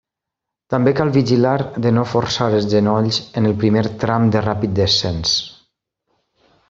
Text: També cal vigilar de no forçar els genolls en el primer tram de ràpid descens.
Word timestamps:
També 0.73 0.93
cal 0.99 1.11
vigilar 1.17 1.51
de 1.85 1.91
no 1.97 2.05
forçar 2.13 2.47
els 2.61 2.67
genolls 2.71 3.21
en 3.43 3.51
el 3.51 3.55
primer 3.65 3.85
tram 4.05 4.27
de 4.37 4.43
ràpid 4.47 4.75
descens. 4.81 5.37